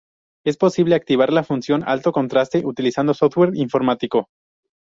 Es 0.43 0.57
posible 0.57 0.95
activar 0.95 1.31
la 1.31 1.43
función 1.43 1.83
alto 1.85 2.11
contraste 2.11 2.65
utilizando 2.65 3.13
software 3.13 3.51
informático. 3.53 4.29